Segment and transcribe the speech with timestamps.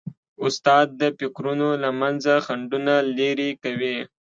[0.45, 3.97] استاد د فکرونو له منځه خنډونه لیري کوي.